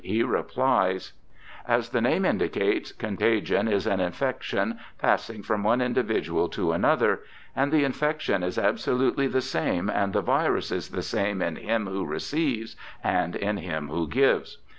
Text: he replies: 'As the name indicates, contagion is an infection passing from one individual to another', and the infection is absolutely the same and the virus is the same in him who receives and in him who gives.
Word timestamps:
he 0.03 0.23
replies: 0.23 1.13
'As 1.67 1.89
the 1.89 2.01
name 2.01 2.25
indicates, 2.25 2.91
contagion 2.93 3.67
is 3.67 3.85
an 3.85 3.99
infection 3.99 4.79
passing 4.97 5.43
from 5.43 5.61
one 5.61 5.79
individual 5.79 6.49
to 6.49 6.71
another', 6.71 7.19
and 7.55 7.71
the 7.71 7.83
infection 7.83 8.41
is 8.41 8.57
absolutely 8.57 9.27
the 9.27 9.41
same 9.41 9.91
and 9.91 10.13
the 10.13 10.23
virus 10.23 10.71
is 10.71 10.89
the 10.89 11.03
same 11.03 11.39
in 11.43 11.55
him 11.55 11.85
who 11.85 12.03
receives 12.03 12.75
and 13.03 13.35
in 13.35 13.57
him 13.57 13.89
who 13.89 14.07
gives. 14.07 14.57